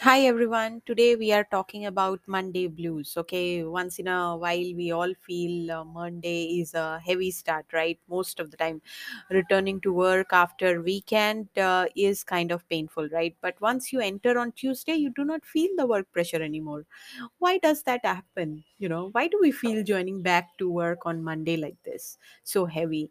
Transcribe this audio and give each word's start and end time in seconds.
Hi 0.00 0.20
everyone. 0.26 0.80
Today 0.86 1.16
we 1.16 1.32
are 1.32 1.42
talking 1.44 1.86
about 1.86 2.20
Monday 2.26 2.66
blues. 2.68 3.14
Okay, 3.16 3.64
once 3.64 3.98
in 3.98 4.06
a 4.06 4.36
while 4.36 4.70
we 4.80 4.92
all 4.92 5.12
feel 5.26 5.72
uh, 5.72 5.84
Monday 5.84 6.60
is 6.60 6.74
a 6.74 7.00
heavy 7.04 7.30
start, 7.32 7.66
right? 7.72 7.98
Most 8.08 8.38
of 8.38 8.50
the 8.52 8.56
time, 8.56 8.80
returning 9.30 9.80
to 9.80 9.92
work 9.92 10.28
after 10.32 10.80
weekend 10.82 11.48
uh, 11.58 11.86
is 11.96 12.22
kind 12.22 12.52
of 12.52 12.68
painful, 12.68 13.08
right? 13.08 13.34
But 13.40 13.60
once 13.60 13.92
you 13.92 13.98
enter 14.00 14.38
on 14.38 14.52
Tuesday, 14.52 14.94
you 14.94 15.10
do 15.10 15.24
not 15.24 15.44
feel 15.44 15.70
the 15.76 15.86
work 15.86 16.10
pressure 16.12 16.42
anymore. 16.42 16.86
Why 17.38 17.58
does 17.58 17.82
that 17.84 18.04
happen? 18.04 18.64
You 18.78 18.88
know, 18.88 19.08
why 19.12 19.26
do 19.28 19.38
we 19.40 19.50
feel 19.52 19.82
joining 19.82 20.22
back 20.22 20.56
to 20.58 20.70
work 20.70 21.06
on 21.06 21.22
Monday 21.24 21.56
like 21.56 21.82
this, 21.84 22.18
so 22.44 22.66
heavy? 22.66 23.10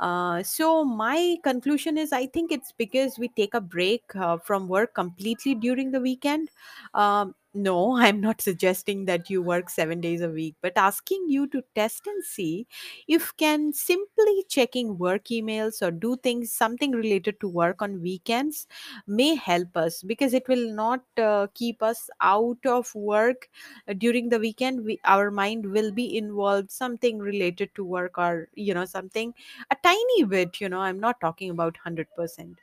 Uh, 0.00 0.42
so 0.42 0.84
my 0.84 1.36
conclusion 1.42 1.98
is 1.98 2.12
I 2.12 2.26
think 2.26 2.52
it's 2.52 2.72
because 2.72 3.18
we 3.18 3.28
take 3.28 3.54
a 3.54 3.60
break 3.60 4.02
uh, 4.16 4.38
from 4.38 4.68
work 4.68 4.94
completely 4.94 5.54
during 5.54 5.90
the 5.90 6.00
weekend. 6.24 6.50
Um, 6.94 7.34
no, 7.54 7.96
I'm 7.98 8.20
not 8.20 8.40
suggesting 8.40 9.04
that 9.06 9.30
you 9.30 9.40
work 9.42 9.70
seven 9.70 10.00
days 10.00 10.20
a 10.20 10.28
week, 10.28 10.56
but 10.60 10.72
asking 10.76 11.26
you 11.28 11.46
to 11.48 11.62
test 11.74 12.06
and 12.06 12.24
see 12.24 12.66
if 13.08 13.36
can 13.36 13.72
simply 13.72 14.44
checking 14.48 14.98
work 14.98 15.24
emails 15.26 15.80
or 15.80 15.90
do 15.90 16.16
things 16.16 16.52
something 16.52 16.92
related 16.92 17.40
to 17.40 17.48
work 17.48 17.80
on 17.82 18.00
weekends 18.02 18.66
may 19.06 19.34
help 19.34 19.76
us 19.76 20.02
because 20.02 20.34
it 20.34 20.46
will 20.48 20.72
not 20.74 21.02
uh, 21.16 21.46
keep 21.54 21.82
us 21.82 22.10
out 22.20 22.58
of 22.66 22.94
work 22.94 23.48
uh, 23.88 23.92
during 23.92 24.28
the 24.28 24.38
weekend. 24.38 24.84
We, 24.84 25.00
our 25.04 25.30
mind 25.30 25.66
will 25.66 25.92
be 25.92 26.16
involved 26.16 26.70
something 26.70 27.18
related 27.18 27.70
to 27.76 27.84
work 27.84 28.18
or 28.18 28.48
you 28.54 28.74
know 28.74 28.84
something 28.84 29.34
a 29.70 29.76
tiny 29.82 30.24
bit 30.24 30.60
you 30.60 30.68
know 30.68 30.80
i'm 30.80 30.98
not 31.00 31.20
talking 31.20 31.50
about 31.50 31.74
100% 31.76 32.56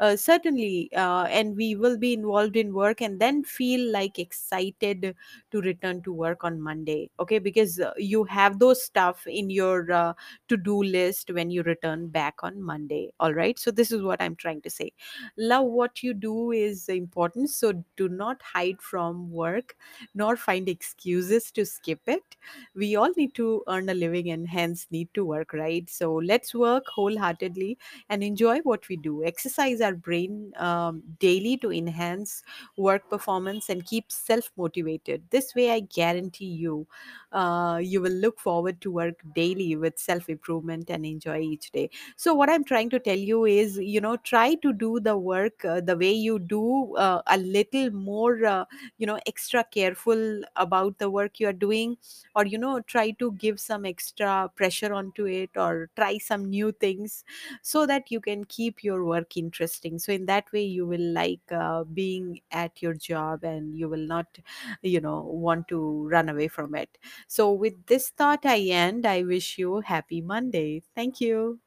uh, 0.00 0.16
certainly 0.16 0.90
uh, 0.94 1.24
and 1.24 1.56
we 1.56 1.74
will 1.76 1.96
be 1.98 2.12
involved 2.12 2.56
in 2.56 2.72
work 2.72 3.00
and 3.00 3.20
then 3.20 3.42
feel 3.44 3.90
like 3.92 4.18
excited 4.26 5.14
to 5.50 5.60
return 5.60 6.02
to 6.02 6.12
work 6.12 6.44
on 6.44 6.60
monday 6.60 7.10
okay? 7.20 7.38
Because 7.38 7.78
uh, 7.80 7.92
you 7.96 8.24
have 8.24 8.58
those 8.58 8.82
stuff 8.84 9.26
in 9.26 9.50
your 9.50 9.92
uh, 9.92 10.12
to 10.48 10.56
do 10.56 10.82
list 10.82 11.30
when 11.30 11.50
you 11.50 11.62
return 11.62 12.08
back 12.08 12.42
on 12.42 12.60
monday 12.62 13.10
all 13.20 13.34
right? 13.34 13.58
So 13.58 13.70
this 13.70 13.92
is 13.92 14.02
what 14.02 14.20
i'm 14.20 14.36
trying 14.36 14.62
to 14.62 14.70
say. 14.70 14.92
Love 15.36 15.66
what 15.66 16.02
you 16.02 16.14
do 16.14 16.50
is 16.52 16.88
important 16.88 17.50
so 17.50 17.72
do 17.96 18.08
not 18.08 18.42
hide 18.42 18.80
from 18.80 19.30
work 19.30 19.76
nor 20.14 20.36
find 20.36 20.68
excuses 20.68 21.50
to 21.52 21.64
skip 21.64 22.00
it. 22.06 22.36
We 22.74 22.96
all 22.96 23.12
need 23.16 23.34
to 23.34 23.62
earn 23.68 23.88
a 23.88 23.94
living 23.94 24.30
and 24.30 24.48
hence 24.48 24.86
need 24.90 25.08
to 25.14 25.24
work 25.24 25.52
right? 25.52 25.88
So 25.88 26.14
let's 26.14 26.54
work 26.54 26.84
wholeheartedly 26.86 27.78
and 28.08 28.22
enjoy 28.22 28.58
what 28.60 28.88
we 28.88 28.96
do. 28.96 29.24
Exercise 29.24 29.80
our 29.80 29.94
brain 29.94 30.52
um, 30.56 31.02
daily 31.18 31.56
to 31.58 31.72
enhance 31.72 32.42
work 32.76 33.08
performance 33.08 33.68
and 33.68 33.84
keep 33.86 34.10
self 34.16 34.50
motivated 34.56 35.22
this 35.30 35.54
way 35.54 35.70
i 35.70 35.80
guarantee 35.80 36.46
you 36.64 36.86
uh, 37.32 37.78
you 37.82 38.00
will 38.00 38.12
look 38.24 38.38
forward 38.40 38.80
to 38.80 38.90
work 38.90 39.20
daily 39.34 39.76
with 39.76 39.98
self 39.98 40.28
improvement 40.28 40.88
and 40.90 41.04
enjoy 41.04 41.40
each 41.40 41.70
day. 41.72 41.90
So 42.16 42.34
what 42.34 42.48
i'm 42.50 42.64
trying 42.64 42.90
to 42.90 42.98
tell 42.98 43.16
you 43.18 43.44
is 43.44 43.78
you 43.78 44.00
know 44.00 44.16
try 44.16 44.54
to 44.56 44.72
do 44.72 45.00
the 45.00 45.16
work 45.16 45.64
uh, 45.64 45.80
the 45.80 45.96
way 45.96 46.12
you 46.12 46.38
do 46.38 46.96
uh, 46.96 47.22
a 47.26 47.36
little 47.38 47.90
more 47.90 48.44
uh, 48.44 48.64
you 48.98 49.06
know 49.06 49.18
extra 49.26 49.64
careful 49.64 50.42
about 50.56 50.98
the 50.98 51.10
work 51.10 51.40
you 51.40 51.48
are 51.48 51.52
doing 51.52 51.96
or 52.34 52.44
you 52.46 52.58
know 52.58 52.80
try 52.80 53.10
to 53.10 53.32
give 53.32 53.60
some 53.60 53.84
extra 53.84 54.50
pressure 54.56 54.92
onto 54.92 55.26
it 55.26 55.50
or 55.56 55.90
try 55.96 56.18
some 56.18 56.44
new 56.48 56.72
things 56.72 57.24
so 57.62 57.86
that 57.86 58.10
you 58.10 58.20
can 58.20 58.44
keep 58.44 58.82
your 58.84 59.04
work 59.04 59.36
interesting. 59.36 59.98
So 59.98 60.12
in 60.12 60.26
that 60.26 60.50
way 60.52 60.62
you 60.64 60.86
will 60.86 61.12
like 61.12 61.40
uh, 61.50 61.84
being 61.84 62.40
at 62.50 62.82
your 62.82 62.94
job 62.94 63.44
and 63.44 63.76
you 63.76 63.88
not 64.06 64.38
you 64.82 65.00
know 65.00 65.20
want 65.22 65.68
to 65.68 66.08
run 66.08 66.28
away 66.28 66.48
from 66.48 66.74
it. 66.74 66.98
So 67.28 67.52
with 67.52 67.86
this 67.86 68.10
thought 68.10 68.44
i 68.46 68.58
end 68.60 69.06
i 69.06 69.22
wish 69.22 69.58
you 69.58 69.80
happy 69.80 70.20
monday. 70.20 70.82
Thank 70.94 71.20
you 71.20 71.60